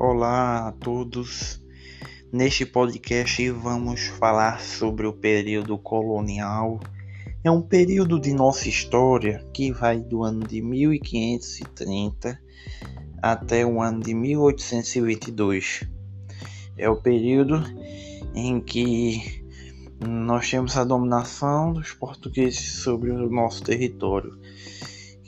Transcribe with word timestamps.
Olá 0.00 0.68
a 0.68 0.72
todos. 0.72 1.60
Neste 2.32 2.64
podcast 2.64 3.50
vamos 3.50 4.06
falar 4.06 4.60
sobre 4.60 5.08
o 5.08 5.12
período 5.12 5.76
colonial. 5.76 6.78
É 7.42 7.50
um 7.50 7.60
período 7.60 8.20
de 8.20 8.32
nossa 8.32 8.68
história 8.68 9.44
que 9.52 9.72
vai 9.72 9.98
do 9.98 10.22
ano 10.22 10.46
de 10.46 10.62
1530 10.62 12.40
até 13.20 13.66
o 13.66 13.82
ano 13.82 13.98
de 13.98 14.14
1822. 14.14 15.82
É 16.76 16.88
o 16.88 16.94
período 16.94 17.60
em 18.36 18.60
que 18.60 19.44
nós 20.00 20.48
temos 20.48 20.76
a 20.76 20.84
dominação 20.84 21.72
dos 21.72 21.90
portugueses 21.90 22.82
sobre 22.82 23.10
o 23.10 23.28
nosso 23.28 23.64
território 23.64 24.38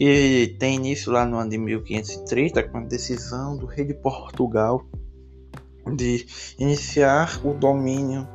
que 0.00 0.56
tem 0.58 0.76
início 0.76 1.12
lá 1.12 1.26
no 1.26 1.36
ano 1.36 1.50
de 1.50 1.58
1530 1.58 2.62
com 2.70 2.78
a 2.78 2.84
decisão 2.84 3.54
do 3.54 3.66
rei 3.66 3.84
de 3.84 3.92
Portugal 3.92 4.82
de 5.94 6.26
iniciar 6.58 7.38
o 7.44 7.52
domínio 7.52 8.26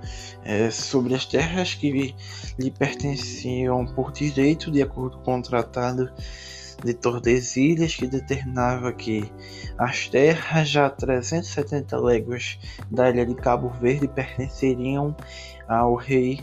é, 0.44 0.70
sobre 0.70 1.16
as 1.16 1.26
terras 1.26 1.73
que 1.73 2.14
lhe 2.59 2.70
pertenciam 2.70 3.84
por 3.84 4.12
direito, 4.12 4.70
de 4.70 4.84
acordo 4.84 5.18
com 5.23 5.40
o 5.40 5.42
Tratado 5.42 6.14
de 6.84 6.94
Tordesilhas, 6.94 7.95
que 7.95 8.06
determinava 8.06 8.94
que 8.94 9.28
as 9.76 10.08
terras 10.08 10.70
já 10.70 10.86
a 10.86 10.90
370 10.92 11.98
léguas 11.98 12.59
da 12.92 13.09
ilha 13.09 13.26
de 13.26 13.34
Cabo 13.34 13.70
Verde 13.70 14.08
pertenceriam 14.08 15.16
ao 15.68 15.95
rei 15.95 16.40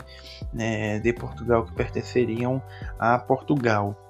né, 0.51 0.99
de 0.99 1.13
Portugal, 1.13 1.63
que 1.63 1.71
pertenceriam 1.71 2.61
a 2.99 3.17
Portugal. 3.17 4.02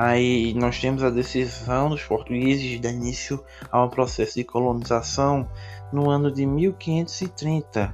Aí 0.00 0.54
nós 0.54 0.80
temos 0.80 1.02
a 1.02 1.10
decisão 1.10 1.88
dos 1.88 2.04
portugueses 2.04 2.62
de 2.62 2.78
dar 2.78 2.92
início 2.92 3.42
ao 3.68 3.90
processo 3.90 4.36
de 4.36 4.44
colonização 4.44 5.50
no 5.92 6.08
ano 6.08 6.30
de 6.30 6.46
1530. 6.46 7.92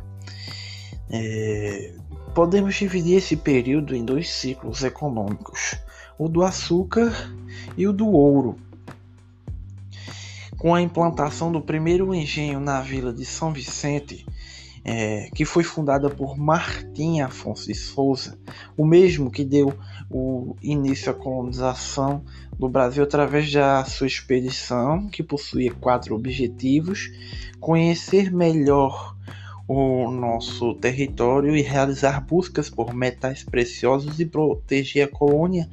É, 1.08 1.94
podemos 2.34 2.74
dividir 2.74 3.16
esse 3.16 3.38
período 3.38 3.96
em 3.96 4.04
dois 4.04 4.30
ciclos 4.30 4.84
econômicos: 4.84 5.76
o 6.18 6.28
do 6.28 6.42
açúcar 6.42 7.10
e 7.74 7.88
o 7.88 7.92
do 7.92 8.06
ouro. 8.10 8.58
Com 10.58 10.74
a 10.74 10.82
implantação 10.82 11.50
do 11.50 11.62
primeiro 11.62 12.14
engenho 12.14 12.60
na 12.60 12.82
vila 12.82 13.14
de 13.14 13.24
São 13.24 13.50
Vicente, 13.50 14.26
é, 14.84 15.30
que 15.34 15.44
foi 15.44 15.64
fundada 15.64 16.10
por 16.10 16.36
Martim 16.36 17.20
Afonso 17.20 17.66
de 17.66 17.74
Souza, 17.74 18.38
o 18.76 18.84
mesmo 18.84 19.30
que 19.30 19.44
deu 19.44 19.72
o 20.10 20.54
início 20.62 21.10
à 21.10 21.14
colonização 21.14 22.22
do 22.58 22.68
Brasil 22.68 23.02
através 23.02 23.50
da 23.50 23.84
sua 23.84 24.06
expedição, 24.06 25.08
que 25.08 25.22
possuía 25.22 25.72
quatro 25.72 26.14
objetivos: 26.14 27.10
conhecer 27.58 28.30
melhor 28.30 29.16
o 29.66 30.10
nosso 30.10 30.74
território 30.74 31.56
e 31.56 31.62
realizar 31.62 32.20
buscas 32.20 32.68
por 32.68 32.92
metais 32.92 33.42
preciosos 33.42 34.20
e 34.20 34.26
proteger 34.26 35.06
a 35.06 35.08
colônia 35.08 35.68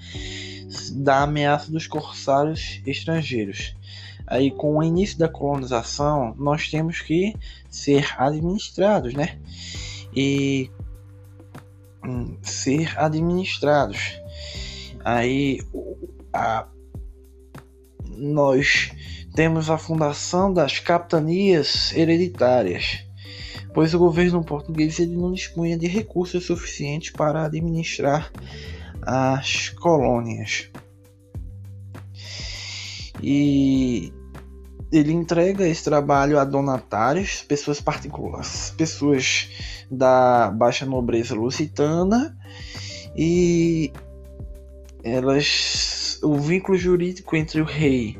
da 0.93 1.23
ameaça 1.23 1.69
dos 1.69 1.87
corsários 1.87 2.81
estrangeiros. 2.85 3.75
Aí, 4.31 4.49
com 4.49 4.77
o 4.77 4.83
início 4.83 5.19
da 5.19 5.27
colonização, 5.27 6.33
nós 6.37 6.69
temos 6.69 7.01
que 7.01 7.35
ser 7.69 8.15
administrados, 8.17 9.13
né? 9.13 9.37
E 10.15 10.71
hum, 12.01 12.37
ser 12.41 12.97
administrados. 12.97 14.17
Aí, 15.03 15.59
a, 16.31 16.65
nós 18.07 18.93
temos 19.35 19.69
a 19.69 19.77
fundação 19.77 20.53
das 20.53 20.79
capitanias 20.79 21.91
hereditárias, 21.93 23.03
pois 23.73 23.93
o 23.93 23.99
governo 23.99 24.45
português 24.45 24.97
ele 24.97 25.17
não 25.17 25.33
dispunha 25.33 25.77
de 25.77 25.87
recursos 25.87 26.45
suficientes 26.45 27.11
para 27.11 27.43
administrar 27.47 28.31
as 29.01 29.67
colônias. 29.67 30.69
E 33.21 34.13
ele 34.91 35.13
entrega 35.13 35.67
esse 35.67 35.83
trabalho 35.83 36.37
a 36.37 36.43
donatários, 36.43 37.43
pessoas 37.43 37.79
particulares, 37.79 38.73
pessoas 38.77 39.49
da 39.89 40.51
baixa 40.51 40.85
nobreza 40.85 41.33
lusitana 41.33 42.37
e 43.15 43.91
elas 45.03 46.19
o 46.23 46.35
vínculo 46.35 46.77
jurídico 46.77 47.35
entre 47.35 47.61
o 47.61 47.65
rei 47.65 48.17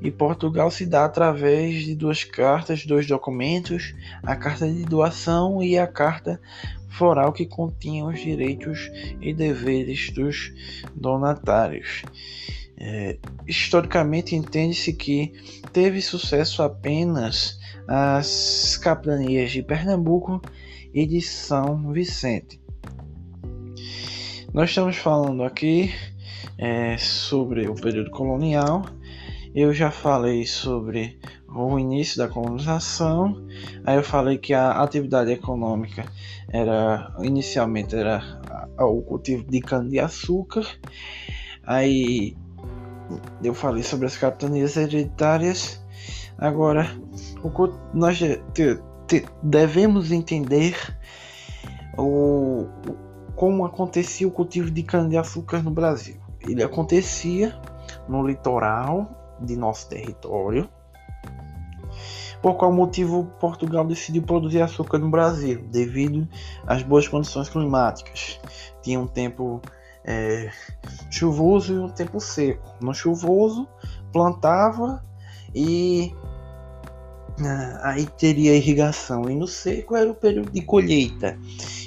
e 0.00 0.10
Portugal 0.10 0.70
se 0.70 0.86
dá 0.86 1.04
através 1.04 1.84
de 1.84 1.94
duas 1.94 2.24
cartas, 2.24 2.86
dois 2.86 3.06
documentos, 3.06 3.94
a 4.22 4.34
carta 4.34 4.70
de 4.70 4.84
doação 4.84 5.62
e 5.62 5.78
a 5.78 5.86
carta 5.86 6.40
foral 6.88 7.32
que 7.32 7.46
continha 7.46 8.04
os 8.04 8.18
direitos 8.18 8.90
e 9.20 9.34
deveres 9.34 10.10
dos 10.10 10.52
donatários. 10.94 12.02
É, 12.82 13.18
historicamente 13.46 14.34
entende-se 14.34 14.94
que 14.94 15.34
teve 15.70 16.00
sucesso 16.00 16.62
apenas 16.62 17.58
as 17.86 18.78
capitanias 18.78 19.52
de 19.52 19.62
Pernambuco 19.62 20.40
e 20.94 21.06
de 21.06 21.20
São 21.20 21.92
Vicente. 21.92 22.58
Nós 24.54 24.70
estamos 24.70 24.96
falando 24.96 25.42
aqui 25.42 25.92
é, 26.56 26.96
sobre 26.96 27.68
o 27.68 27.74
período 27.74 28.10
colonial. 28.10 28.86
Eu 29.54 29.74
já 29.74 29.90
falei 29.90 30.46
sobre 30.46 31.18
o 31.48 31.78
início 31.78 32.16
da 32.16 32.28
colonização. 32.28 33.46
Aí 33.84 33.96
eu 33.96 34.02
falei 34.02 34.38
que 34.38 34.54
a 34.54 34.82
atividade 34.82 35.30
econômica 35.30 36.06
era 36.48 37.14
inicialmente 37.22 37.94
era 37.94 38.40
o 38.78 39.02
cultivo 39.02 39.44
de 39.44 39.60
cana 39.60 39.88
de 39.88 39.98
açúcar. 39.98 40.66
Aí 41.62 42.36
eu 43.42 43.54
falei 43.54 43.82
sobre 43.82 44.06
as 44.06 44.16
capitanias 44.16 44.76
hereditárias. 44.76 45.80
Agora, 46.38 46.86
o, 47.42 47.50
nós 47.92 48.18
te, 48.18 48.80
te, 49.06 49.26
devemos 49.42 50.10
entender 50.10 50.76
o, 51.98 52.66
como 53.34 53.64
acontecia 53.64 54.26
o 54.26 54.30
cultivo 54.30 54.70
de 54.70 54.82
cana-de-açúcar 54.82 55.62
no 55.62 55.70
Brasil. 55.70 56.16
Ele 56.40 56.62
acontecia 56.62 57.58
no 58.08 58.26
litoral 58.26 59.36
de 59.40 59.56
nosso 59.56 59.88
território. 59.88 60.68
Por 62.40 62.54
qual 62.54 62.72
motivo 62.72 63.24
Portugal 63.38 63.84
decidiu 63.84 64.22
produzir 64.22 64.62
açúcar 64.62 64.98
no 64.98 65.10
Brasil? 65.10 65.62
Devido 65.70 66.26
às 66.66 66.82
boas 66.82 67.06
condições 67.06 67.50
climáticas. 67.50 68.40
Tinha 68.82 68.98
um 68.98 69.06
tempo 69.06 69.60
é, 70.04 70.50
chuvoso 71.10 71.74
e 71.74 71.78
um 71.78 71.88
tempo 71.88 72.20
seco. 72.20 72.74
No 72.80 72.94
chuvoso, 72.94 73.68
plantava 74.12 75.04
e 75.54 76.12
ah, 77.40 77.80
aí 77.90 78.06
teria 78.06 78.54
irrigação. 78.54 79.28
E 79.30 79.34
no 79.34 79.46
seco 79.46 79.96
era 79.96 80.10
o 80.10 80.14
período 80.14 80.50
de 80.50 80.62
colheita. 80.62 81.38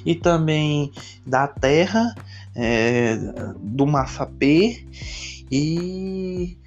E 0.06 0.16
também 0.16 0.92
da 1.26 1.48
terra, 1.48 2.14
é, 2.56 3.16
do 3.58 3.86
massapê 3.86 4.86
e 5.52 6.58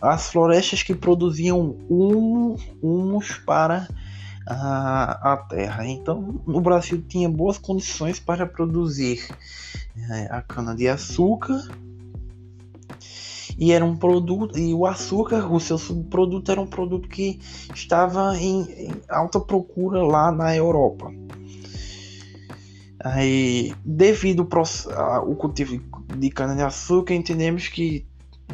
as 0.00 0.30
florestas 0.30 0.82
que 0.82 0.94
produziam 0.94 1.76
humus 1.88 3.38
para 3.44 3.88
a, 4.46 5.32
a 5.32 5.36
terra. 5.36 5.86
Então, 5.86 6.40
o 6.46 6.60
Brasil 6.60 7.02
tinha 7.06 7.28
boas 7.28 7.58
condições 7.58 8.20
para 8.20 8.46
produzir 8.46 9.26
é, 10.10 10.28
a 10.30 10.40
cana 10.40 10.74
de 10.74 10.88
açúcar 10.88 11.60
e 13.58 13.72
era 13.72 13.84
um 13.84 13.96
produto 13.96 14.58
e 14.58 14.74
o 14.74 14.86
açúcar, 14.86 15.50
o 15.50 15.58
seu 15.58 15.78
subproduto 15.78 16.52
era 16.52 16.60
um 16.60 16.66
produto 16.66 17.08
que 17.08 17.40
estava 17.74 18.36
em, 18.36 18.62
em 18.62 18.92
alta 19.08 19.40
procura 19.40 20.02
lá 20.02 20.30
na 20.30 20.54
Europa. 20.54 21.10
Aí, 23.02 23.74
devido 23.84 24.46
ao 24.94 25.34
cultivo 25.36 25.80
de 26.18 26.30
cana 26.30 26.54
de 26.54 26.62
açúcar, 26.62 27.14
entendemos 27.14 27.68
que 27.68 28.04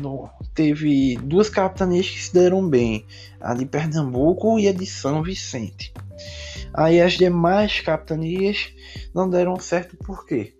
no, 0.01 0.29
teve 0.55 1.17
duas 1.17 1.49
capitanias 1.49 2.09
que 2.09 2.21
se 2.21 2.33
deram 2.33 2.69
bem, 2.69 3.07
a 3.41 3.55
de 3.55 3.65
Pernambuco 3.65 4.59
e 4.59 4.69
a 4.69 4.73
de 4.73 4.87
São 4.87 5.23
Vicente. 5.23 5.93
Aí 6.75 7.01
as 7.01 7.15
demais 7.15 7.81
capitanias 7.81 8.73
não 9.15 9.29
deram 9.29 9.59
certo 9.59 9.97
por 9.97 10.27
quê? 10.27 10.55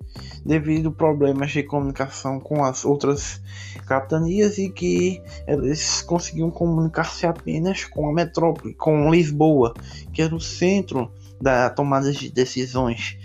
Devido 0.45 0.91
a 0.91 0.93
problemas 0.93 1.53
de 1.53 1.63
comunicação 1.63 2.39
com 2.39 2.65
as 2.65 2.85
outras 2.85 3.41
capitanias 3.87 4.59
e 4.59 4.69
que 4.69 5.23
eles 5.47 6.03
conseguiam 6.03 6.51
comunicar-se 6.51 7.27
apenas 7.27 7.85
com 7.85 8.09
a 8.09 8.13
metrópole, 8.13 8.75
com 8.75 9.11
Lisboa, 9.11 9.73
que 10.13 10.21
era 10.21 10.35
o 10.35 10.41
centro 10.41 11.11
da 11.41 11.71
tomada 11.71 12.13
de 12.13 12.31
decisões 12.31 13.17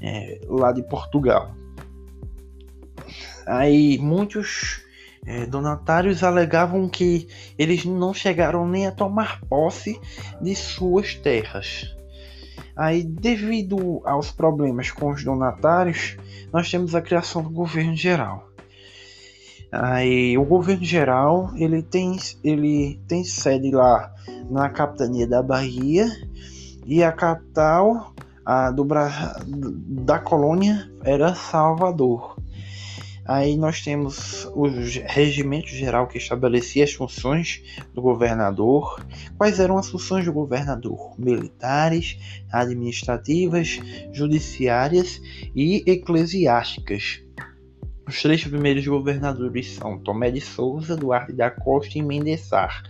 é, 0.00 0.40
lá 0.46 0.70
de 0.70 0.82
Portugal. 0.82 1.54
Aí 3.46 3.98
muitos 3.98 4.83
é, 5.26 5.46
donatários 5.46 6.22
alegavam 6.22 6.88
que 6.88 7.28
eles 7.58 7.84
não 7.84 8.12
chegaram 8.12 8.68
nem 8.68 8.86
a 8.86 8.92
tomar 8.92 9.40
posse 9.48 10.00
de 10.40 10.54
suas 10.54 11.14
terras. 11.14 11.94
Aí, 12.76 13.02
devido 13.02 14.02
aos 14.04 14.30
problemas 14.30 14.90
com 14.90 15.10
os 15.10 15.24
donatários, 15.24 16.16
nós 16.52 16.70
temos 16.70 16.94
a 16.94 17.02
criação 17.02 17.42
do 17.42 17.50
governo 17.50 17.96
geral. 17.96 18.48
Aí, 19.70 20.36
o 20.38 20.44
governo 20.44 20.84
geral 20.84 21.50
ele 21.56 21.82
tem, 21.82 22.16
ele 22.42 23.00
tem 23.08 23.24
sede 23.24 23.70
lá 23.70 24.12
na 24.48 24.68
capitania 24.68 25.26
da 25.26 25.42
Bahia 25.42 26.06
e 26.84 27.02
a 27.02 27.10
capital 27.10 28.12
a, 28.44 28.70
do, 28.70 28.86
da 30.04 30.18
colônia 30.18 30.88
era 31.02 31.34
Salvador. 31.34 32.33
Aí 33.26 33.56
nós 33.56 33.80
temos 33.80 34.44
o 34.54 34.66
regimento 35.06 35.68
geral 35.68 36.06
que 36.06 36.18
estabelecia 36.18 36.84
as 36.84 36.92
funções 36.92 37.62
do 37.94 38.02
governador. 38.02 39.02
Quais 39.38 39.58
eram 39.58 39.78
as 39.78 39.88
funções 39.88 40.26
do 40.26 40.32
governador? 40.32 41.14
Militares, 41.18 42.18
administrativas, 42.52 43.80
judiciárias 44.12 45.20
e 45.54 45.82
eclesiásticas. 45.86 47.24
Os 48.06 48.20
três 48.20 48.44
primeiros 48.44 48.86
governadores 48.86 49.76
são 49.76 49.98
Tomé 49.98 50.30
de 50.30 50.40
Souza, 50.40 50.94
Duarte 50.94 51.32
da 51.32 51.50
Costa 51.50 51.98
e 51.98 52.02
Mendessar. 52.02 52.82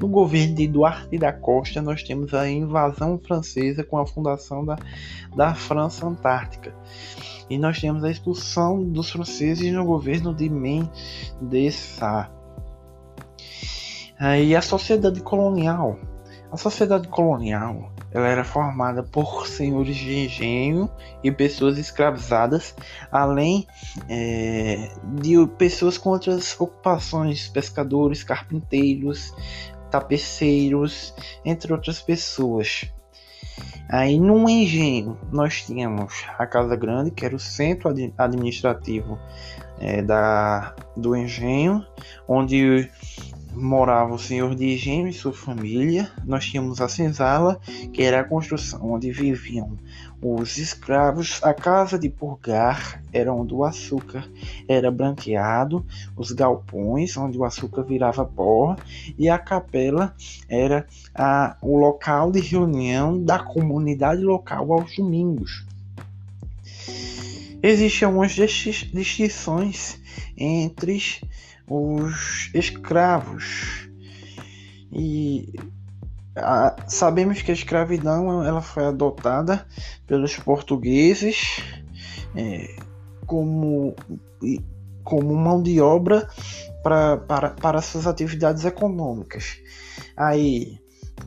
No 0.00 0.08
governo 0.08 0.54
de 0.54 0.66
Duarte 0.66 1.18
da 1.18 1.30
Costa, 1.34 1.82
nós 1.82 2.02
temos 2.02 2.32
a 2.32 2.48
invasão 2.48 3.18
francesa 3.18 3.84
com 3.84 3.98
a 3.98 4.06
fundação 4.06 4.64
da, 4.64 4.78
da 5.36 5.54
França 5.54 6.06
Antártica. 6.06 6.74
E 7.48 7.58
nós 7.58 7.80
temos 7.80 8.04
a 8.04 8.10
expulsão 8.10 8.82
dos 8.82 9.10
franceses 9.10 9.72
no 9.72 9.84
governo 9.84 10.34
de 10.34 10.48
Mendessar. 10.48 12.32
Aí 14.18 14.54
a 14.54 14.62
sociedade 14.62 15.20
colonial. 15.20 15.98
A 16.50 16.56
sociedade 16.56 17.08
colonial 17.08 17.90
ela 18.14 18.28
era 18.28 18.44
formada 18.44 19.02
por 19.02 19.48
senhores 19.48 19.96
de 19.96 20.24
engenho 20.24 20.88
e 21.22 21.32
pessoas 21.32 21.78
escravizadas, 21.78 22.76
além 23.10 23.66
é, 24.08 24.92
de 25.14 25.34
pessoas 25.58 25.98
com 25.98 26.10
outras 26.10 26.54
ocupações, 26.60 27.48
pescadores, 27.48 28.22
carpinteiros, 28.22 29.34
tapeceiros, 29.90 31.12
entre 31.44 31.72
outras 31.72 32.00
pessoas. 32.00 32.88
Aí 33.88 34.18
no 34.18 34.48
engenho 34.48 35.18
nós 35.30 35.62
tínhamos 35.62 36.24
a 36.38 36.46
Casa 36.46 36.74
Grande, 36.76 37.10
que 37.10 37.24
era 37.24 37.36
o 37.36 37.40
centro 37.40 37.94
administrativo 38.16 39.18
é, 39.78 40.02
da, 40.02 40.74
do 40.96 41.14
engenho, 41.14 41.84
onde 42.26 42.90
morava 43.54 44.14
o 44.14 44.18
senhor 44.18 44.54
de 44.54 44.74
engenho 44.74 45.08
e 45.08 45.12
sua 45.12 45.32
família. 45.32 46.10
Nós 46.24 46.44
tínhamos 46.46 46.80
a 46.80 46.88
senzala, 46.88 47.60
que 47.92 48.02
era 48.02 48.20
a 48.20 48.24
construção 48.24 48.92
onde 48.92 49.10
viviam 49.10 49.78
os 50.20 50.58
escravos. 50.58 51.40
A 51.42 51.54
casa 51.54 51.98
de 51.98 52.08
purgar 52.08 53.02
era 53.12 53.32
onde 53.32 53.54
o 53.54 53.64
açúcar 53.64 54.28
era 54.68 54.90
branqueado, 54.90 55.84
os 56.16 56.32
galpões 56.32 57.16
onde 57.16 57.38
o 57.38 57.44
açúcar 57.44 57.82
virava 57.82 58.24
pó 58.24 58.76
e 59.18 59.28
a 59.28 59.38
capela 59.38 60.14
era 60.48 60.86
a, 61.14 61.56
o 61.62 61.76
local 61.76 62.32
de 62.32 62.40
reunião 62.40 63.22
da 63.22 63.38
comunidade 63.38 64.22
local 64.22 64.72
aos 64.72 64.96
domingos. 64.96 65.64
Existem 67.62 68.04
algumas 68.06 68.32
distinções 68.32 69.98
entre 70.36 71.00
os 71.68 72.50
escravos. 72.54 73.88
E 74.92 75.52
a, 76.36 76.76
sabemos 76.86 77.42
que 77.42 77.50
a 77.50 77.54
escravidão 77.54 78.44
ela 78.44 78.60
foi 78.60 78.84
adotada 78.84 79.66
pelos 80.06 80.36
portugueses 80.36 81.60
é, 82.36 82.76
como, 83.26 83.94
como 85.02 85.34
mão 85.34 85.62
de 85.62 85.80
obra 85.80 86.28
pra, 86.82 87.16
para, 87.16 87.50
para 87.50 87.82
suas 87.82 88.06
atividades 88.06 88.64
econômicas. 88.64 89.58
Aí, 90.16 90.78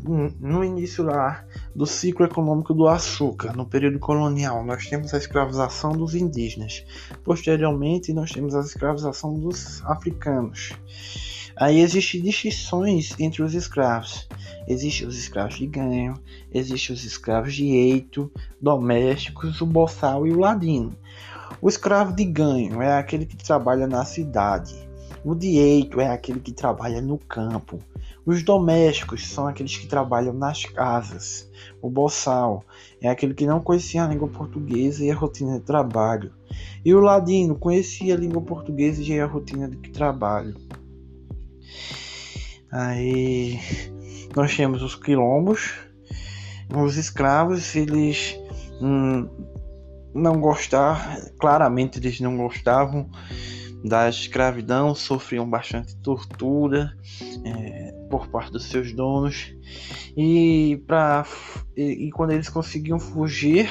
no 0.03 0.63
início 0.63 1.03
lá 1.03 1.43
do 1.75 1.85
ciclo 1.85 2.25
econômico 2.25 2.73
do 2.73 2.87
açúcar, 2.87 3.53
no 3.55 3.65
período 3.65 3.99
colonial, 3.99 4.63
nós 4.65 4.87
temos 4.87 5.13
a 5.13 5.17
escravização 5.17 5.91
dos 5.91 6.15
indígenas. 6.15 6.85
Posteriormente, 7.23 8.13
nós 8.13 8.31
temos 8.31 8.55
a 8.55 8.61
escravização 8.61 9.33
dos 9.39 9.83
africanos. 9.85 10.73
Aí 11.55 11.79
existem 11.79 12.21
distinções 12.21 13.15
entre 13.19 13.41
os 13.41 13.53
escravos. 13.55 14.27
Existem 14.67 15.07
os 15.07 15.17
escravos 15.17 15.55
de 15.55 15.65
ganho, 15.65 16.13
existem 16.53 16.95
os 16.95 17.03
escravos 17.03 17.55
de 17.55 17.65
eito, 17.65 18.31
domésticos, 18.61 19.59
o 19.61 19.65
boçal 19.65 20.27
e 20.27 20.31
o 20.31 20.39
ladino. 20.39 20.95
O 21.59 21.67
escravo 21.67 22.13
de 22.13 22.25
ganho 22.25 22.81
é 22.81 22.97
aquele 22.97 23.25
que 23.25 23.35
trabalha 23.35 23.87
na 23.87 24.05
cidade. 24.05 24.75
O 25.23 25.33
de 25.33 25.57
eito 25.57 25.99
é 25.99 26.09
aquele 26.09 26.39
que 26.39 26.51
trabalha 26.51 27.01
no 27.01 27.17
campo. 27.17 27.79
Os 28.27 28.43
domésticos 28.43 29.25
são 29.25 29.47
aqueles 29.47 29.77
que 29.77 29.87
trabalham 29.87 30.33
nas 30.33 30.65
casas. 30.65 31.49
O 31.81 31.89
boçal 31.89 32.61
é 33.01 33.07
aquele 33.07 33.33
que 33.33 33.45
não 33.45 33.61
conhecia 33.61 34.03
a 34.03 34.07
língua 34.07 34.27
portuguesa 34.27 35.05
e 35.05 35.09
a 35.09 35.15
rotina 35.15 35.57
de 35.57 35.63
trabalho. 35.63 36.33
E 36.83 36.93
o 36.93 36.99
ladino 36.99 37.55
conhecia 37.55 38.15
a 38.15 38.17
língua 38.17 38.41
portuguesa 38.41 39.01
e 39.01 39.17
a 39.17 39.25
rotina 39.25 39.69
de 39.69 39.77
trabalho. 39.91 40.57
Aí 42.69 43.61
nós 44.35 44.53
temos 44.57 44.83
os 44.83 44.93
quilombos. 44.93 45.71
Os 46.75 46.97
escravos, 46.97 47.77
eles 47.77 48.37
hum, 48.81 49.25
não 50.13 50.41
gostavam, 50.41 51.31
claramente 51.39 51.97
eles 51.97 52.19
não 52.19 52.35
gostavam 52.35 53.09
da 53.85 54.09
escravidão, 54.09 54.93
sofriam 54.93 55.49
bastante 55.49 55.95
tortura 55.97 56.93
é, 57.45 57.86
por 58.09 58.27
parte 58.27 58.51
dos 58.51 58.65
seus 58.65 58.93
donos 58.93 59.53
e, 60.15 60.81
pra, 60.87 61.25
e, 61.75 62.07
e, 62.07 62.11
quando 62.11 62.31
eles 62.31 62.49
conseguiam 62.49 62.99
fugir 62.99 63.69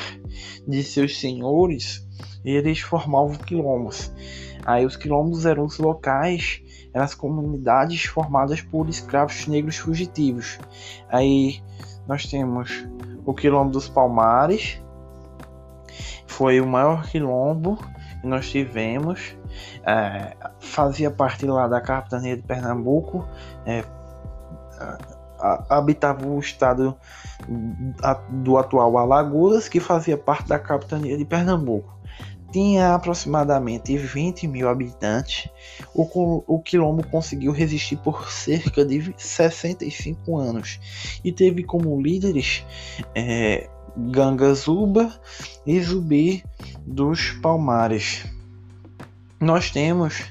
de 0.66 0.82
seus 0.82 1.18
senhores, 1.18 2.06
eles 2.44 2.80
formavam 2.80 3.36
quilombos. 3.36 4.12
Aí 4.64 4.84
os 4.84 4.96
quilombos 4.96 5.46
eram 5.46 5.64
os 5.64 5.78
locais, 5.78 6.62
eram 6.92 7.04
as 7.04 7.14
comunidades 7.14 8.04
formadas 8.04 8.60
por 8.60 8.88
escravos 8.88 9.46
negros 9.46 9.76
fugitivos. 9.76 10.58
Aí 11.08 11.60
nós 12.06 12.26
temos 12.26 12.86
o 13.24 13.34
quilombo 13.34 13.70
dos 13.70 13.88
Palmares, 13.88 14.80
foi 16.26 16.60
o 16.60 16.66
maior 16.66 17.08
quilombo 17.08 17.78
que 18.20 18.26
nós 18.26 18.50
tivemos 18.50 19.36
é, 19.84 20.36
fazia 20.58 21.10
parte 21.10 21.46
lá 21.46 21.68
da 21.68 21.80
capitania 21.80 22.36
de 22.36 22.42
Pernambuco, 22.42 23.26
é, 23.64 23.84
habitava 25.68 26.26
o 26.26 26.38
estado 26.38 26.96
do 28.30 28.56
atual 28.56 28.96
Alagoas, 28.98 29.68
que 29.68 29.80
fazia 29.80 30.16
parte 30.16 30.48
da 30.48 30.58
capitania 30.58 31.16
de 31.16 31.24
Pernambuco. 31.24 31.94
Tinha 32.52 32.94
aproximadamente 32.94 33.96
20 33.96 34.46
mil 34.48 34.68
habitantes. 34.68 35.50
O, 35.94 36.58
quilombo 36.60 37.06
conseguiu 37.06 37.52
resistir 37.52 37.96
por 37.96 38.30
cerca 38.30 38.84
de 38.84 39.14
65 39.18 40.38
anos 40.38 40.80
e 41.22 41.32
teve 41.32 41.64
como 41.64 42.00
líderes 42.00 42.64
é, 43.14 43.68
Gangazuba 43.96 45.12
e 45.66 45.80
Zubi 45.80 46.44
dos 46.86 47.32
Palmares 47.42 48.24
nós 49.40 49.70
temos 49.70 50.24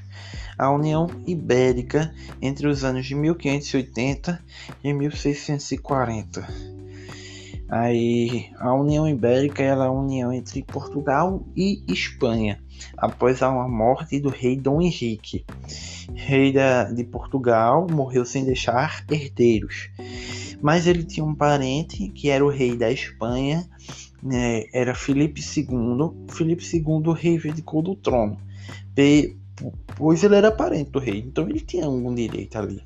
a 0.58 0.72
União 0.72 1.08
Ibérica 1.26 2.14
entre 2.42 2.68
os 2.68 2.84
anos 2.84 3.06
de 3.06 3.16
1580 3.16 4.44
e 4.84 4.94
1640. 4.94 6.76
Aí 7.68 8.52
a 8.60 8.74
União 8.74 9.08
Ibérica 9.08 9.64
ela 9.64 9.86
é 9.86 9.88
a 9.88 9.92
união 9.92 10.32
entre 10.32 10.64
Portugal 10.64 11.44
e 11.56 11.84
Espanha 11.88 12.62
após 12.96 13.42
a 13.42 13.52
morte 13.68 14.20
do 14.20 14.30
rei 14.30 14.56
Dom 14.56 14.82
Henrique. 14.82 15.46
Rei 16.14 16.54
da, 16.54 16.84
de 16.84 17.04
Portugal 17.04 17.88
morreu 17.90 18.24
sem 18.24 18.46
deixar 18.46 19.04
herdeiros, 19.10 19.90
mas 20.62 20.86
ele 20.86 21.04
tinha 21.04 21.26
um 21.26 21.34
parente 21.34 22.08
que 22.10 22.30
era 22.30 22.46
o 22.46 22.50
rei 22.50 22.78
da 22.78 22.92
Espanha, 22.92 23.68
né, 24.22 24.66
era 24.72 24.94
Filipe 24.94 25.42
II. 25.42 26.28
Filipe 26.30 26.64
II 26.64 27.14
reivindicou 27.14 27.82
do 27.82 27.96
trono 27.96 28.38
pois 29.98 30.24
ele 30.24 30.36
era 30.36 30.52
parente 30.52 30.92
do 30.92 31.00
rei, 31.00 31.20
então 31.20 31.48
ele 31.50 31.60
tinha 31.60 31.86
algum 31.86 32.14
direito 32.14 32.58
ali. 32.58 32.84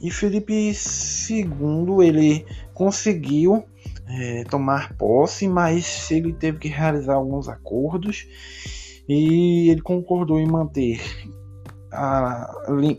E 0.00 0.10
Felipe 0.10 0.52
II 0.52 2.06
ele 2.06 2.44
conseguiu 2.74 3.64
é, 4.08 4.44
tomar 4.44 4.96
posse, 4.96 5.46
mas 5.46 6.10
ele 6.10 6.32
teve 6.32 6.58
que 6.58 6.68
realizar 6.68 7.14
alguns 7.14 7.48
acordos 7.48 8.26
e 9.08 9.70
ele 9.70 9.80
concordou 9.80 10.40
em 10.40 10.46
manter 10.46 11.00
a, 11.92 12.52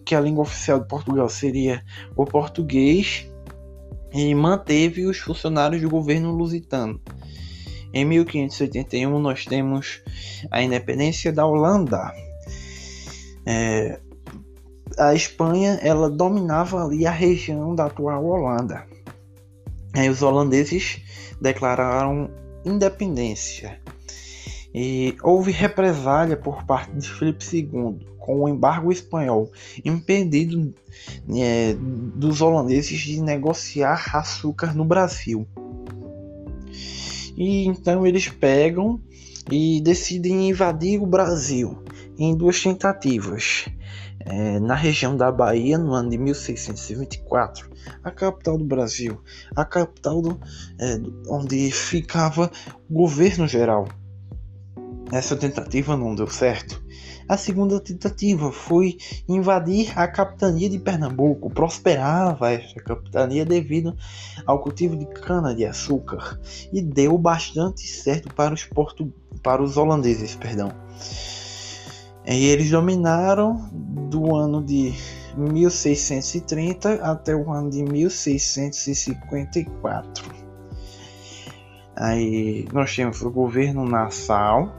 que 0.06 0.16
a 0.16 0.22
língua 0.22 0.44
oficial 0.44 0.80
de 0.80 0.88
Portugal 0.88 1.28
seria 1.28 1.84
o 2.16 2.26
português 2.26 3.28
e 4.14 4.34
manteve 4.36 5.06
os 5.06 5.18
funcionários 5.18 5.82
do 5.82 5.90
governo 5.90 6.32
lusitano. 6.32 7.02
Em 7.94 8.06
1581 8.06 9.20
nós 9.20 9.46
temos 9.46 10.02
a 10.50 10.62
independência 10.62 11.32
da 11.32 11.46
Holanda. 11.46 12.14
É, 13.46 14.00
a 14.98 15.14
Espanha 15.14 15.80
ela 15.82 16.10
dominava 16.10 16.84
ali 16.84 17.06
a 17.06 17.12
região 17.12 17.76
da 17.76 17.86
atual 17.86 18.26
Holanda. 18.26 18.86
Aí 19.94 20.10
os 20.10 20.22
holandeses 20.22 21.02
declararam 21.42 22.30
independência. 22.66 23.80
E 24.74 25.16
houve 25.22 25.52
represália 25.52 26.36
por 26.36 26.64
parte 26.66 26.96
de 26.96 27.08
Filipe 27.08 27.44
II 27.56 28.14
com 28.18 28.40
o 28.40 28.50
embargo 28.50 28.92
espanhol, 28.92 29.52
impedindo 29.84 30.74
é, 31.36 31.76
dos 32.16 32.42
holandeses 32.42 33.00
de 33.00 33.22
negociar 33.22 34.16
açúcar 34.16 34.74
no 34.74 34.86
Brasil. 34.86 35.46
E 37.36 37.68
então 37.68 38.08
eles 38.08 38.30
pegam 38.30 39.02
e 39.52 39.82
decidem 39.82 40.50
invadir 40.50 41.02
o 41.02 41.06
Brasil 41.06 41.84
em 42.18 42.36
duas 42.36 42.62
tentativas. 42.62 43.68
É, 44.26 44.60
na 44.60 44.76
região 44.76 45.18
da 45.18 45.30
Bahia, 45.30 45.78
no 45.78 45.94
ano 45.94 46.10
de 46.10 46.18
1624, 46.18 47.70
a 48.02 48.10
capital 48.10 48.58
do 48.58 48.64
Brasil, 48.64 49.22
a 49.54 49.66
capital 49.66 50.22
do, 50.22 50.40
é, 50.80 50.98
onde 51.28 51.70
ficava 51.72 52.50
o 52.90 52.94
governo 52.94 53.48
geral. 53.48 53.86
Essa 55.12 55.36
tentativa 55.36 55.98
não 55.98 56.16
deu 56.16 56.28
certo. 56.28 56.82
A 57.28 57.38
segunda 57.38 57.80
tentativa 57.80 58.52
foi 58.52 58.98
invadir 59.28 59.98
a 59.98 60.08
capitania 60.08 60.70
de 60.70 60.80
Pernambuco. 60.80 61.50
Prosperava 61.50 62.52
esta 62.52 62.82
capitania 62.82 63.46
devido 63.46 63.96
ao 64.46 64.60
cultivo 64.60 64.98
de 64.98 65.06
cana-de-açúcar 65.06 66.40
e 66.72 66.82
deu 66.82 67.18
bastante 67.18 67.82
certo 67.88 68.34
para 68.34 68.54
os, 68.54 68.66
portu... 68.66 69.14
para 69.42 69.64
os 69.64 69.78
holandeses. 69.78 70.36
Perdão. 70.36 70.72
E 72.26 72.48
eles 72.48 72.70
dominaram 72.70 73.70
do 74.10 74.36
ano 74.36 74.62
de 74.64 74.94
1630 75.36 76.94
até 76.96 77.36
o 77.36 77.52
ano 77.52 77.70
de 77.70 77.84
1654. 77.84 80.44
Aí 81.96 82.68
nós 82.74 82.96
temos 82.96 83.22
o 83.22 83.30
governo 83.30 83.86
Nassau, 83.86 84.74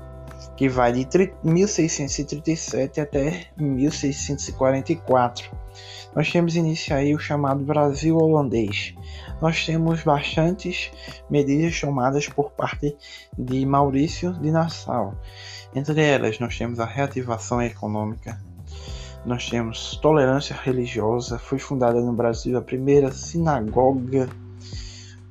que 0.56 0.68
vai 0.68 0.92
de 0.92 1.06
1637 1.42 3.00
até 3.00 3.46
1644. 3.56 5.50
Nós 6.14 6.30
temos 6.30 6.54
iniciar 6.54 6.98
aí 6.98 7.14
o 7.14 7.18
chamado 7.18 7.64
Brasil 7.64 8.16
holandês. 8.16 8.94
Nós 9.40 9.66
temos 9.66 10.02
bastantes 10.02 10.90
medidas 11.28 11.80
tomadas 11.80 12.28
por 12.28 12.52
parte 12.52 12.96
de 13.36 13.66
Maurício 13.66 14.32
de 14.34 14.50
Nassau. 14.50 15.14
Entre 15.74 16.00
elas, 16.00 16.38
nós 16.38 16.56
temos 16.56 16.78
a 16.78 16.84
reativação 16.84 17.60
econômica, 17.60 18.40
nós 19.26 19.48
temos 19.48 19.96
tolerância 19.96 20.54
religiosa. 20.54 21.38
Foi 21.38 21.58
fundada 21.58 22.00
no 22.00 22.12
Brasil 22.12 22.56
a 22.56 22.62
primeira 22.62 23.10
sinagoga. 23.10 24.28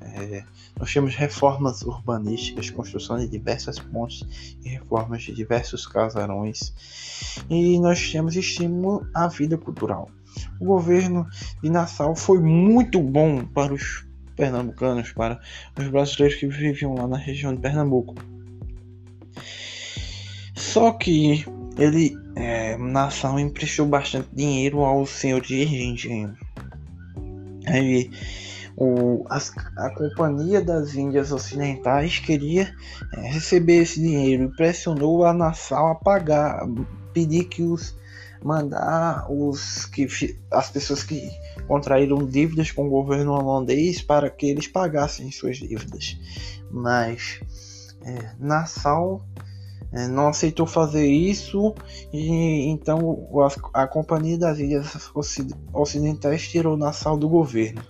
É, 0.02 0.44
nós 0.78 0.92
temos 0.92 1.16
reformas 1.16 1.84
urbanísticas, 1.84 2.70
construção 2.70 3.18
de 3.20 3.28
diversas 3.28 3.80
pontes 3.80 4.58
e 4.66 4.70
reformas 4.70 5.22
de 5.24 5.34
diversos 5.34 5.88
casarões. 5.88 6.74
E 7.50 7.80
nós 7.80 8.12
temos 8.12 8.36
estímulo 8.36 9.08
à 9.14 9.28
vida 9.28 9.58
cultural. 9.58 10.10
O 10.60 10.66
governo 10.66 11.26
de 11.62 11.70
Nassau 11.70 12.16
foi 12.16 12.40
muito 12.40 13.00
bom 13.00 13.46
para 13.46 13.74
os 13.74 14.06
pernambucanos, 14.36 15.12
para 15.12 15.40
os 15.78 15.88
brasileiros 15.88 16.40
que 16.40 16.48
viviam 16.48 16.96
lá 16.96 17.08
na 17.08 17.18
região 17.18 17.54
de 17.54 17.62
Pernambuco. 17.62 18.33
Só 20.74 20.92
que 20.92 21.46
ele, 21.78 22.18
é, 22.36 22.76
Nassau, 22.78 23.40
emprestou 23.40 23.86
bastante 23.86 24.28
dinheiro 24.34 24.80
ao 24.80 25.06
senhor 25.06 25.40
de 25.40 25.62
engenho. 25.64 26.36
Aí 27.68 28.10
o, 28.76 29.24
a, 29.30 29.38
a 29.86 29.92
Companhia 29.92 30.64
das 30.64 30.96
Índias 30.96 31.32
Ocidentais 31.32 32.18
queria 32.18 32.74
é, 33.14 33.22
receber 33.34 33.84
esse 33.84 34.02
dinheiro 34.02 34.46
e 34.46 34.56
pressionou 34.56 35.24
a 35.24 35.32
Nassau 35.32 35.92
a 35.92 35.96
pagar, 35.96 36.66
pedir 37.14 37.44
que 37.44 37.62
os 37.62 37.96
mandar 38.44 39.32
os 39.32 39.86
que 39.86 40.08
as 40.52 40.72
pessoas 40.72 41.04
que 41.04 41.30
contraíram 41.68 42.26
dívidas 42.26 42.72
com 42.72 42.88
o 42.88 42.90
governo 42.90 43.34
holandês 43.34 44.02
para 44.02 44.28
que 44.28 44.48
eles 44.48 44.68
pagassem 44.68 45.32
suas 45.32 45.58
dívidas. 45.58 46.18
Mas 46.72 47.40
é, 48.02 48.32
Nassau 48.40 49.24
não 50.10 50.28
aceitou 50.28 50.66
fazer 50.66 51.06
isso 51.06 51.74
e 52.12 52.68
então 52.68 53.30
a, 53.74 53.84
a 53.84 53.88
Companhia 53.88 54.38
das 54.38 54.58
Ilhas 54.58 55.12
Ocidentais 55.72 56.48
tirou 56.48 56.76
Nassau 56.76 57.16
do 57.16 57.30
governo 57.30 57.84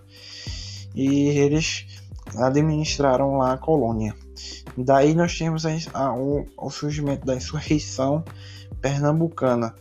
e 0.93 1.29
eles 1.29 1.85
administraram 2.37 3.37
lá 3.37 3.53
a 3.53 3.57
colônia. 3.57 4.15
Daí 4.77 5.13
nós 5.13 5.37
temos 5.37 5.65
a, 5.65 5.71
a, 5.93 6.13
o, 6.13 6.45
o, 6.57 6.69
surgimento 6.69 7.25
da 7.25 7.35
insurreição 7.35 8.23
pernambucana. 8.81 9.75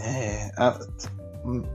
É, 0.00 0.50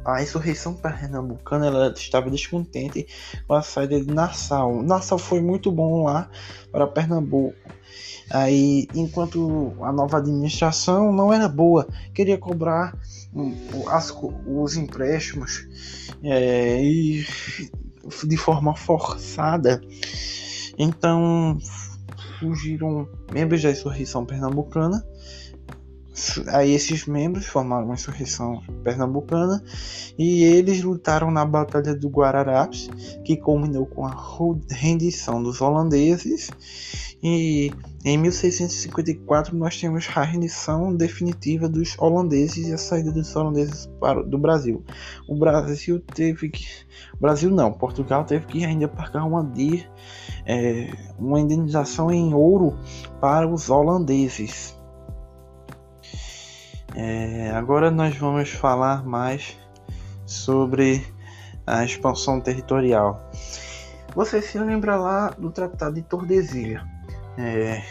a, 0.04 0.22
insurreição 0.22 0.74
pernambucana 0.74 1.68
ela 1.68 1.94
estava 1.96 2.30
descontente 2.30 3.08
com 3.48 3.54
a 3.54 3.62
saída 3.62 4.00
de 4.00 4.12
Nassau. 4.12 4.82
Nassau 4.84 5.18
foi 5.18 5.42
muito 5.42 5.72
bom 5.72 6.04
lá 6.04 6.30
para 6.72 6.88
Pernambuco. 6.88 7.56
Aí, 8.32 8.88
enquanto 8.96 9.74
a 9.82 9.92
nova 9.92 10.18
administração 10.18 11.12
não 11.12 11.32
era 11.32 11.48
boa, 11.48 11.88
queria 12.14 12.38
cobrar 12.38 12.98
as, 13.88 14.14
os 14.48 14.76
empréstimos 14.76 15.68
é, 16.24 16.84
e 16.84 17.26
de 18.24 18.38
forma 18.38 18.76
forçada. 18.76 19.82
Então 20.78 21.58
surgiram 22.40 23.08
membros 23.32 23.62
da 23.62 23.72
insurreição 23.72 24.26
pernambucana. 24.26 25.06
Aí 26.48 26.72
esses 26.72 27.06
membros 27.06 27.46
formaram 27.46 27.86
uma 27.86 27.96
insurreição 27.96 28.62
pernambucana 28.84 29.62
e 30.18 30.44
eles 30.44 30.82
lutaram 30.82 31.30
na 31.30 31.46
Batalha 31.46 31.94
do 31.94 32.10
Guararapes, 32.10 32.90
que 33.24 33.36
culminou 33.36 33.86
com 33.86 34.06
a 34.06 34.16
rendição 34.70 35.44
dos 35.44 35.60
holandeses 35.60 36.50
e 37.28 37.72
em 38.06 38.20
1654 38.20 39.58
nós 39.58 39.82
temos 39.82 40.08
a 40.16 40.22
rendição 40.22 40.96
definitiva 40.96 41.68
dos 41.68 41.98
holandeses 41.98 42.68
e 42.68 42.72
a 42.72 42.78
saída 42.78 43.12
dos 43.12 43.36
holandeses 43.36 43.90
para, 44.00 44.22
do 44.22 44.38
Brasil. 44.38 44.84
O 45.28 45.36
Brasil 45.36 46.00
teve 46.00 46.50
que. 46.50 46.68
Brasil 47.20 47.50
não, 47.50 47.74
Portugal 47.74 48.24
teve 48.26 48.46
que 48.46 48.64
ainda 48.64 48.88
pagar 48.88 49.24
uma, 49.26 49.52
é, 50.46 50.92
uma 51.18 51.40
indenização 51.40 52.12
em 52.12 52.32
ouro 52.32 52.78
para 53.20 53.52
os 53.52 53.72
holandeses. 53.72 54.75
É, 56.98 57.52
agora 57.52 57.92
nós 57.92 58.16
vamos 58.16 58.52
falar 58.52 59.06
mais 59.06 59.60
sobre 60.26 61.06
a 61.68 61.84
expansão 61.84 62.40
territorial. 62.40 63.30
Você 64.16 64.42
se 64.42 64.58
lembra 64.58 64.96
lá 64.96 65.30
do 65.32 65.52
Tratado 65.52 65.96
de 65.96 66.02
Tordesilhas? 66.04 66.82
É, 67.38 67.84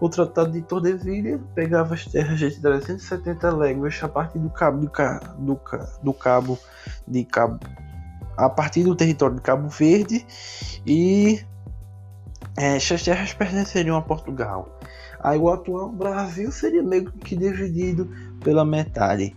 o 0.00 0.08
Tratado 0.08 0.50
de 0.50 0.62
Tordesilhas 0.62 1.38
pegava 1.54 1.92
as 1.92 2.06
terras 2.06 2.38
de 2.38 2.58
370 2.58 3.54
léguas 3.54 3.98
a 4.02 4.08
partir 4.08 4.38
do 4.38 4.48
cabo, 4.48 4.78
do, 4.78 4.90
do, 5.38 5.60
do 6.02 6.14
cabo 6.14 6.58
de 7.06 7.24
cabo 7.24 7.60
a 8.34 8.48
partir 8.48 8.84
do 8.84 8.94
território 8.94 9.36
de 9.36 9.42
Cabo 9.42 9.68
Verde 9.68 10.24
e 10.86 11.44
é, 12.56 12.76
essas 12.76 13.02
terras 13.02 13.34
pertenceriam 13.34 13.96
a 13.96 14.00
Portugal. 14.00 14.78
Aí 15.20 15.38
o 15.38 15.50
atual 15.50 15.90
Brasil 15.90 16.50
seria 16.52 16.82
meio 16.82 17.10
que 17.10 17.36
dividido 17.36 18.08
pela 18.40 18.64
metade. 18.64 19.34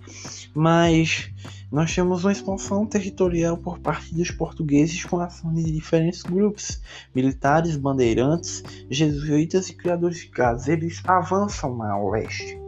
Mas 0.54 1.32
nós 1.72 1.96
temos 1.96 2.26
uma 2.26 2.34
expansão 2.34 2.86
territorial 2.86 3.56
por 3.56 3.80
parte 3.80 4.14
dos 4.14 4.30
portugueses 4.30 5.06
com 5.06 5.20
ação 5.20 5.54
de 5.54 5.64
diferentes 5.72 6.22
grupos, 6.22 6.82
militares, 7.16 7.78
bandeirantes, 7.78 8.62
jesuítas 8.90 9.70
e 9.70 9.74
criadores 9.74 10.20
de 10.20 10.28
casas. 10.28 10.68
Eles 10.68 11.02
avançam 11.06 11.82
a 11.82 11.98
oeste. 11.98 12.60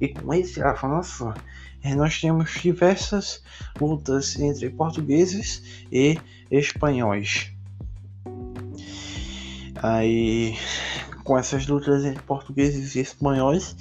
E 0.00 0.08
com 0.08 0.34
esse 0.34 0.60
avanço, 0.60 1.32
eh, 1.84 1.94
nós 1.94 2.20
temos 2.20 2.50
diversas 2.60 3.42
lutas 3.80 4.36
entre 4.40 4.70
portugueses 4.70 5.62
e 5.92 6.18
espanhóis. 6.50 7.52
Aí, 9.76 10.56
com 11.22 11.38
essas 11.38 11.66
lutas 11.66 12.04
entre 12.04 12.22
portugueses 12.22 12.96
e 12.96 13.00
espanhóis, 13.00 13.76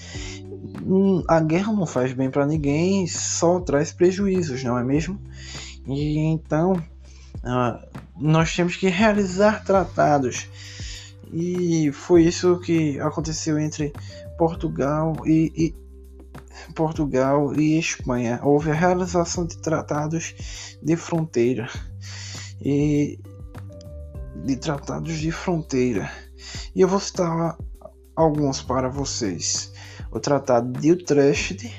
a 1.28 1.40
guerra 1.40 1.74
não 1.74 1.86
faz 1.86 2.14
bem 2.14 2.30
para 2.30 2.46
ninguém, 2.46 3.08
só 3.08 3.60
traz 3.60 3.92
prejuízos, 3.92 4.64
não 4.64 4.78
é 4.78 4.84
mesmo? 4.84 5.20
E 5.88 6.18
então 6.18 6.74
uh, 6.74 8.02
nós 8.20 8.56
temos 8.56 8.76
que 8.76 8.88
realizar 8.88 9.64
tratados. 9.64 10.48
E 11.34 11.92
foi 11.94 12.24
isso 12.24 12.60
que 12.60 13.00
aconteceu 13.00 13.58
entre 13.58 13.94
Portugal 14.38 15.16
e, 15.26 15.52
e 15.56 16.74
Portugal 16.74 17.54
e 17.56 17.80
Espanha. 17.80 18.40
Houve 18.44 18.72
a 18.72 18.74
realização 18.74 19.46
de 19.46 19.58
tratados 19.58 20.78
de 20.82 20.96
fronteira 20.96 21.70
e 22.62 23.20
de 24.44 24.56
tratados 24.58 25.18
de 25.20 25.32
fronteira. 25.32 26.12
E 26.76 26.82
eu 26.82 26.88
vou 26.88 27.00
citar 27.00 27.58
alguns 28.16 28.62
para 28.62 28.90
vocês. 28.90 29.71
O 30.12 30.20
Tratado 30.20 30.80
de 30.80 30.92
Utrecht 30.92 31.72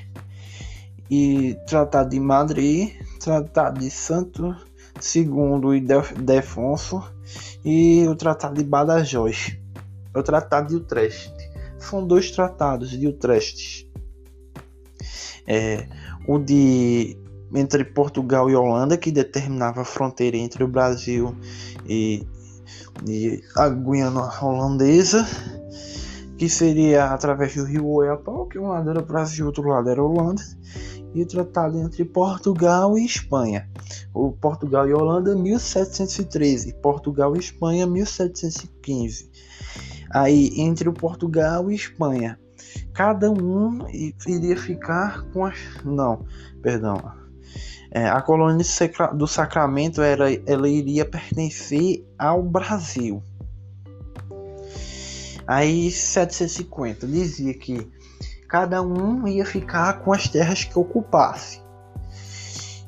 e 1.11 1.57
Tratado 1.67 2.11
de 2.11 2.19
Madrid, 2.19 2.93
Tratado 3.21 3.79
de 3.79 3.91
Santo 3.91 4.57
II 4.97 5.77
e 5.77 6.21
Defonso 6.21 7.03
e 7.65 8.07
o 8.09 8.17
Tratado 8.17 8.55
de 8.55 8.65
Badajoz. 8.65 9.57
O 10.15 10.23
Tratado 10.23 10.69
de 10.69 10.77
Utrecht. 10.77 11.33
São 11.79 12.07
dois 12.07 12.31
tratados 12.31 12.91
de 12.91 13.07
Utrecht. 13.07 13.91
É, 15.47 15.87
o 16.27 16.39
de 16.39 17.17
entre 17.55 17.85
Portugal 17.85 18.49
e 18.49 18.57
Holanda, 18.57 18.97
que 18.97 19.11
determinava 19.11 19.83
a 19.83 19.85
fronteira 19.85 20.37
entre 20.37 20.65
o 20.65 20.69
Brasil 20.69 21.37
e, 21.87 22.27
e 23.07 23.43
a 23.57 23.69
Guiana 23.69 24.31
holandesa, 24.41 25.27
que 26.37 26.49
seria 26.49 27.07
através 27.07 27.55
do 27.55 27.65
rio 27.65 27.87
Oiapoque, 27.87 28.53
que 28.53 28.59
um 28.59 28.69
lado 28.69 28.91
era 28.91 29.03
Brasil, 29.03 29.47
outro 29.47 29.69
lado 29.69 29.89
era 29.89 30.03
Holanda, 30.03 30.43
e 31.15 31.23
o 31.23 31.27
tratado 31.27 31.79
entre 31.79 32.05
Portugal 32.05 32.99
e 32.99 33.05
Espanha. 33.05 33.69
O 34.15 34.33
Portugal 34.33 34.89
e 34.89 34.95
Holanda 34.95 35.35
1713, 35.35 36.75
Portugal 36.83 37.37
e 37.37 37.39
Espanha 37.39 37.87
1715. 37.87 39.31
Aí 40.11 40.51
entre 40.57 40.89
o 40.89 40.93
Portugal 40.93 41.71
e 41.71 41.75
Espanha, 41.75 42.39
cada 42.93 43.31
um 43.31 43.87
iria 44.27 44.57
ficar 44.57 45.23
com 45.33 45.45
as 45.45 45.59
não, 45.85 46.25
perdão, 46.63 47.01
é, 47.95 48.09
a 48.09 48.23
colônia 48.23 48.65
do 49.15 49.27
Sacramento 49.27 50.01
era, 50.01 50.33
ela 50.47 50.67
iria 50.67 51.05
pertencer 51.05 52.03
ao 52.19 52.43
Brasil. 52.43 53.23
Aí 55.47 55.91
750 55.91 57.07
dizia 57.07 57.55
que 57.55 57.91
cada 58.49 58.83
um 58.83 59.27
ia 59.27 59.45
ficar 59.45 60.01
com 60.01 60.13
as 60.13 60.29
terras 60.29 60.65
que 60.65 60.79
ocupasse. 60.79 61.61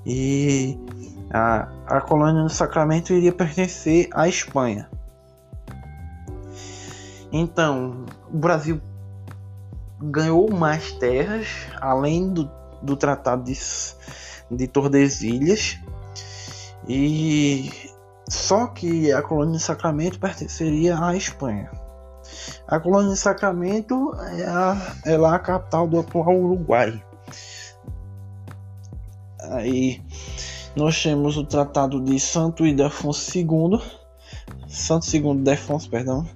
E 0.07 0.79
a, 1.31 1.69
a 1.87 2.01
colônia 2.01 2.43
do 2.43 2.51
Sacramento 2.51 3.13
iria 3.13 3.33
pertencer 3.33 4.09
à 4.13 4.29
Espanha. 4.29 4.91
Então, 7.33 8.05
o 8.33 8.39
Brasil 8.39 8.81
ganhou 10.01 10.53
mais 10.53 10.93
terras, 10.93 11.49
além 11.81 12.33
do, 12.33 12.51
do 12.83 12.97
Tratado 12.97 13.45
de 13.45 13.55
de 14.51 14.67
Tordesilhas. 14.67 15.79
E 16.89 17.71
só 18.29 18.67
que 18.67 19.13
a 19.13 19.23
colônia 19.23 19.57
de 19.57 19.63
Sacramento 19.63 20.19
pertenceria 20.19 20.99
à 20.99 21.17
Espanha. 21.17 21.71
A 22.67 22.81
colônia 22.81 23.13
de 23.13 23.19
Sacramento 23.19 24.15
é, 24.15 24.45
a, 24.45 24.97
é 25.05 25.17
lá 25.17 25.35
a 25.35 25.39
capital 25.39 25.87
do 25.87 26.01
atual 26.01 26.37
Uruguai. 26.37 27.03
Aí 29.41 30.03
nós 30.75 31.03
temos 31.03 31.37
o 31.37 31.45
Tratado 31.45 32.01
de 32.01 32.19
Santo 32.19 32.67
Ildefonso 32.67 33.39
II, 33.39 33.81
Santo 34.67 35.07
II 35.15 35.37
Defonso, 35.37 35.89
perdão. 35.89 36.27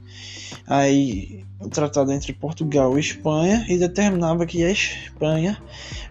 Aí 0.66 1.44
o 1.60 1.68
tratado 1.68 2.12
entre 2.12 2.32
Portugal 2.32 2.96
e 2.96 3.00
Espanha 3.00 3.66
e 3.68 3.76
determinava 3.76 4.46
que 4.46 4.62
a 4.62 4.70
Espanha 4.70 5.60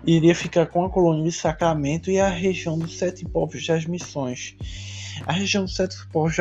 iria 0.05 0.35
ficar 0.35 0.65
com 0.65 0.83
a 0.83 0.89
colônia 0.89 1.23
de 1.23 1.31
Sacramento 1.31 2.11
e 2.11 2.19
a 2.19 2.27
região 2.27 2.77
dos 2.77 2.97
Sete 2.97 3.25
Povos 3.25 3.65
das 3.65 3.85
Missões. 3.85 4.55
A 5.25 5.33
região 5.33 5.63
dos 5.63 5.75
Sete 5.75 5.95
Povos 6.11 6.35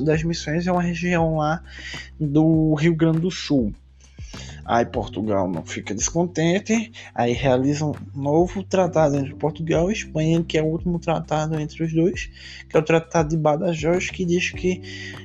das 0.00 0.22
Missões 0.22 0.66
é 0.66 0.72
uma 0.72 0.82
região 0.82 1.36
lá 1.36 1.62
do 2.18 2.74
Rio 2.74 2.94
Grande 2.94 3.20
do 3.20 3.30
Sul. 3.30 3.74
Aí 4.64 4.86
Portugal 4.86 5.50
não 5.50 5.64
fica 5.64 5.92
descontente, 5.92 6.92
aí 7.12 7.32
realiza 7.32 7.84
um 7.84 7.94
novo 8.14 8.62
tratado 8.62 9.16
entre 9.16 9.34
Portugal 9.34 9.90
e 9.90 9.94
Espanha, 9.94 10.44
que 10.44 10.56
é 10.56 10.62
o 10.62 10.66
último 10.66 10.98
tratado 10.98 11.58
entre 11.58 11.82
os 11.82 11.92
dois, 11.92 12.30
que 12.68 12.76
é 12.76 12.78
o 12.78 12.82
Tratado 12.82 13.30
de 13.30 13.36
Badajoz, 13.36 14.10
que 14.10 14.24
diz 14.24 14.50
que 14.50 14.80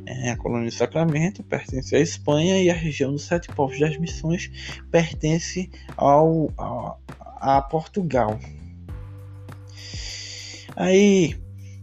é, 0.05 0.31
a 0.31 0.37
colônia 0.37 0.69
de 0.69 0.73
Sacramento 0.73 1.43
pertence 1.43 1.95
à 1.95 1.99
Espanha 1.99 2.61
e 2.61 2.71
a 2.71 2.73
região 2.73 3.11
dos 3.11 3.23
Sete 3.23 3.49
Povos 3.49 3.79
das 3.79 3.95
Missões 3.97 4.49
pertence 4.89 5.69
ao, 5.95 6.49
a, 6.57 7.57
a 7.57 7.61
Portugal. 7.61 8.39
Aí 10.75 11.35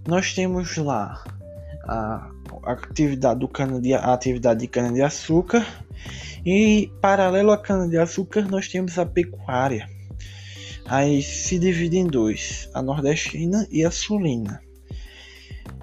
nós 0.06 0.34
temos 0.34 0.76
lá 0.76 1.22
a, 1.84 2.30
atividade 2.64 3.40
do 3.40 3.48
cana 3.48 3.80
de, 3.80 3.94
a 3.94 4.12
atividade 4.12 4.60
de 4.60 4.68
cana 4.68 4.92
de 4.92 5.02
açúcar 5.02 5.66
e 6.44 6.90
paralelo 7.00 7.52
à 7.52 7.58
cana-de-açúcar, 7.58 8.48
nós 8.48 8.68
temos 8.68 8.98
a 8.98 9.06
pecuária. 9.06 9.88
Aí 10.84 11.22
se 11.22 11.58
divide 11.58 11.98
em 11.98 12.06
dois, 12.06 12.68
a 12.74 12.82
nordestina 12.82 13.66
e 13.70 13.84
a 13.84 13.90
sulina. 13.90 14.60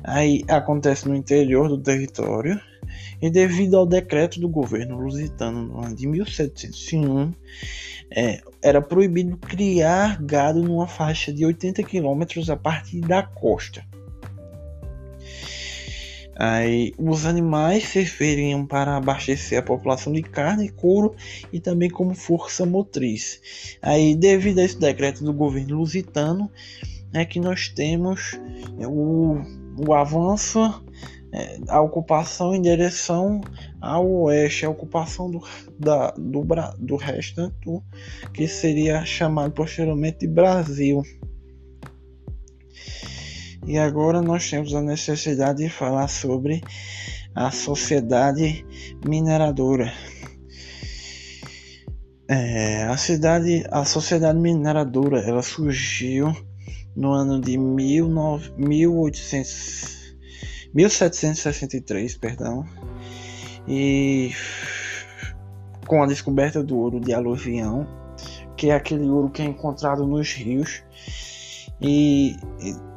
Aí 0.04 0.44
acontece 0.48 1.08
no 1.08 1.16
interior 1.16 1.70
do 1.70 1.78
território 1.78 2.60
e 3.22 3.30
devido 3.30 3.78
ao 3.78 3.86
decreto 3.86 4.40
do 4.40 4.50
governo 4.50 5.00
lusitano 5.00 5.64
no 5.64 5.84
ano 5.84 5.96
de 5.96 6.08
1701, 6.08 7.34
é, 8.12 8.42
era 8.62 8.82
proibido 8.82 9.38
criar 9.38 10.22
gado 10.22 10.62
numa 10.62 10.88
faixa 10.88 11.32
de 11.32 11.46
80 11.46 11.84
quilômetros 11.84 12.50
a 12.50 12.58
partir 12.58 13.02
da 13.02 13.24
costa. 13.24 13.84
Aí, 16.42 16.94
os 16.98 17.26
animais 17.26 17.84
serviriam 17.90 18.66
para 18.66 18.96
abastecer 18.96 19.60
a 19.60 19.62
população 19.62 20.14
de 20.14 20.22
carne 20.24 20.68
e 20.68 20.70
couro 20.70 21.14
e 21.52 21.60
também 21.60 21.90
como 21.90 22.16
força 22.16 22.66
motriz. 22.66 23.42
Aí, 23.82 24.16
devido 24.16 24.60
a 24.60 24.64
esse 24.64 24.80
decreto 24.80 25.22
do 25.22 25.34
governo 25.34 25.80
lusitano, 25.80 26.50
é 27.14 27.26
que 27.26 27.42
nós 27.42 27.68
temos 27.68 28.40
é, 28.80 28.88
o, 28.88 29.42
o 29.86 29.94
avanço, 29.94 30.82
é, 31.34 31.60
a 31.68 31.82
ocupação 31.82 32.56
em 32.56 32.62
direção 32.62 33.42
ao 33.82 34.10
oeste, 34.10 34.66
a 34.66 34.70
ocupação 34.70 35.30
do, 35.30 35.44
da, 35.78 36.12
do, 36.12 36.46
do 36.80 36.96
restante, 36.96 37.54
que 38.34 38.48
seria 38.48 39.04
chamado 39.04 39.52
posteriormente 39.52 40.20
de 40.20 40.28
Brasil. 40.28 41.04
E 43.70 43.78
agora 43.78 44.20
nós 44.20 44.50
temos 44.50 44.74
a 44.74 44.82
necessidade 44.82 45.64
de 45.64 45.70
falar 45.70 46.08
sobre 46.08 46.60
a 47.36 47.52
sociedade 47.52 48.66
mineradora. 49.08 49.94
É, 52.28 52.86
a 52.86 52.98
cidade, 52.98 53.64
a 53.70 53.86
sociedade 53.86 54.40
mineradora, 54.40 55.20
ela 55.20 55.44
surgiu 55.44 56.36
no 56.96 57.12
ano 57.12 57.40
de 57.40 57.56
19, 57.58 58.54
1800, 58.58 60.16
1763, 60.74 62.18
perdão, 62.18 62.66
e 63.68 64.32
com 65.86 66.02
a 66.02 66.08
descoberta 66.08 66.64
do 66.64 66.76
ouro 66.76 67.00
de 67.00 67.14
aluvião, 67.14 67.88
que 68.58 68.72
é 68.72 68.74
aquele 68.74 69.08
ouro 69.08 69.30
que 69.30 69.44
é 69.44 69.46
encontrado 69.46 70.08
nos 70.08 70.34
rios, 70.34 70.82
e, 71.80 72.36
e 72.60 72.89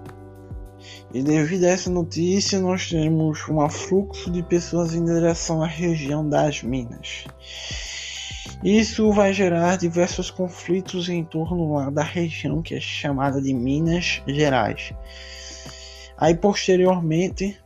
e 1.14 1.22
devido 1.22 1.64
a 1.64 1.68
essa 1.68 1.90
notícia, 1.90 2.58
nós 2.58 2.88
temos 2.88 3.46
um 3.48 3.60
afluxo 3.60 4.30
de 4.30 4.42
pessoas 4.42 4.94
em 4.94 5.04
direção 5.04 5.62
à 5.62 5.66
região 5.66 6.26
das 6.26 6.62
minas. 6.62 7.26
Isso 8.64 9.12
vai 9.12 9.32
gerar 9.32 9.76
diversos 9.76 10.30
conflitos 10.30 11.08
em 11.08 11.22
torno 11.22 11.90
da 11.90 12.02
região 12.02 12.62
que 12.62 12.74
é 12.74 12.80
chamada 12.80 13.42
de 13.42 13.52
Minas 13.52 14.22
Gerais. 14.26 14.94
Aí 16.16 16.34
posteriormente 16.34 17.58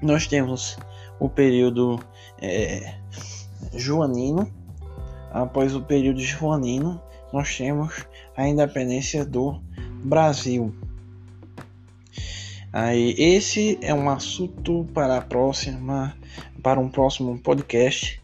nós 0.00 0.26
temos 0.26 0.78
o 1.18 1.28
período 1.28 2.00
é, 2.40 2.94
joanino. 3.74 4.50
Após 5.32 5.74
o 5.74 5.82
período 5.82 6.20
joanino, 6.20 7.02
nós 7.32 7.56
temos 7.56 8.06
a 8.36 8.46
independência 8.48 9.24
do 9.24 9.60
Brasil. 10.04 10.74
Aí 12.76 13.14
esse 13.16 13.78
é 13.80 13.94
um 13.94 14.10
assunto 14.10 14.84
para 14.92 15.18
a 15.18 15.20
próxima, 15.20 16.12
para 16.60 16.80
um 16.80 16.88
próximo 16.88 17.38
podcast, 17.38 18.20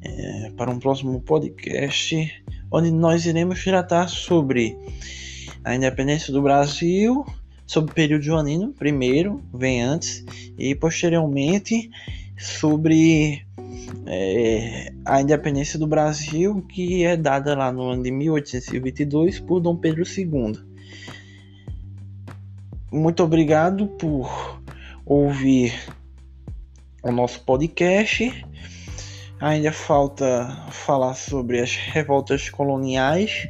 é, 0.00 0.50
para 0.56 0.70
um 0.70 0.78
próximo 0.78 1.20
podcast 1.20 2.42
onde 2.72 2.90
nós 2.90 3.26
iremos 3.26 3.62
tratar 3.62 4.08
sobre 4.08 4.74
a 5.62 5.74
independência 5.74 6.32
do 6.32 6.40
Brasil, 6.40 7.22
sobre 7.66 7.92
o 7.92 7.94
período 7.94 8.22
joanino, 8.22 8.72
primeiro, 8.72 9.42
vem 9.52 9.82
antes, 9.82 10.24
e 10.56 10.74
posteriormente 10.74 11.90
sobre 12.38 13.46
é, 14.06 14.90
a 15.04 15.20
independência 15.20 15.78
do 15.78 15.86
Brasil, 15.86 16.62
que 16.62 17.04
é 17.04 17.14
dada 17.14 17.54
lá 17.54 17.70
no 17.70 17.90
ano 17.90 18.02
de 18.02 18.10
1822 18.10 19.38
por 19.38 19.60
Dom 19.60 19.76
Pedro 19.76 20.02
II. 20.02 20.73
Muito 22.94 23.24
obrigado 23.24 23.88
por 23.88 24.60
ouvir 25.04 25.74
o 27.02 27.10
nosso 27.10 27.40
podcast. 27.40 28.46
Ainda 29.40 29.72
falta 29.72 30.46
falar 30.70 31.14
sobre 31.14 31.58
as 31.58 31.74
revoltas 31.74 32.48
coloniais. 32.48 33.48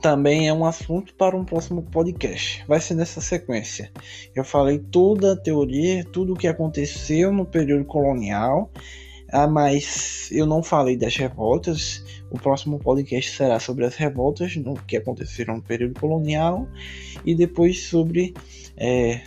Também 0.00 0.46
é 0.46 0.52
um 0.52 0.64
assunto 0.64 1.12
para 1.14 1.36
um 1.36 1.44
próximo 1.44 1.82
podcast. 1.82 2.64
Vai 2.68 2.80
ser 2.80 2.94
nessa 2.94 3.20
sequência. 3.20 3.90
Eu 4.32 4.44
falei 4.44 4.78
toda 4.78 5.32
a 5.32 5.36
teoria, 5.36 6.04
tudo 6.12 6.34
o 6.34 6.36
que 6.36 6.46
aconteceu 6.46 7.32
no 7.32 7.44
período 7.44 7.84
colonial. 7.86 8.70
Ah, 9.32 9.46
mas 9.46 10.28
eu 10.30 10.44
não 10.44 10.62
falei 10.62 10.94
das 10.94 11.16
revoltas. 11.16 12.04
O 12.30 12.38
próximo 12.38 12.78
podcast 12.78 13.34
será 13.34 13.58
sobre 13.58 13.86
as 13.86 13.96
revoltas 13.96 14.54
no, 14.56 14.74
que 14.74 14.94
aconteceram 14.94 15.56
no 15.56 15.62
período 15.62 15.98
colonial 15.98 16.68
e 17.24 17.34
depois 17.34 17.82
sobre 17.82 18.34
é, 18.76 19.22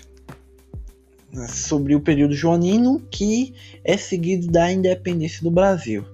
sobre 1.48 1.96
o 1.96 2.02
período 2.02 2.36
joanino, 2.36 3.00
que 3.10 3.54
é 3.84 3.98
seguido 3.98 4.48
da 4.48 4.72
independência 4.72 5.42
do 5.42 5.50
Brasil. 5.50 6.06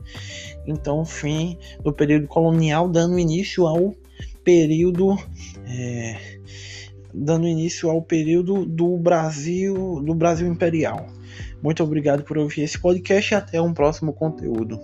Então, 0.66 1.04
fim 1.04 1.58
do 1.84 1.92
período 1.92 2.28
colonial, 2.28 2.88
dando 2.88 3.20
início 3.20 3.68
ao 3.68 3.94
período. 4.42 5.18
É, 5.68 6.40
dando 7.14 7.46
início 7.46 7.90
ao 7.90 8.02
período 8.02 8.66
do 8.66 8.98
Brasil, 8.98 10.02
do 10.02 10.16
Brasil 10.16 10.48
Imperial. 10.48 11.08
Muito 11.62 11.84
obrigado 11.84 12.24
por 12.24 12.38
ouvir 12.38 12.62
esse 12.64 12.80
podcast 12.80 13.34
e 13.34 13.38
até 13.38 13.62
um 13.62 13.74
próximo 13.74 14.14
conteúdo. 14.14 14.80